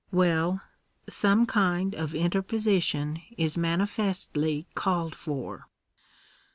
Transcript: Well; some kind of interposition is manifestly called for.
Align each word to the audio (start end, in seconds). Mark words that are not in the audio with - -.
Well; 0.11 0.61
some 1.07 1.45
kind 1.45 1.93
of 1.93 2.15
interposition 2.15 3.21
is 3.37 3.55
manifestly 3.55 4.65
called 4.73 5.13
for. 5.13 5.67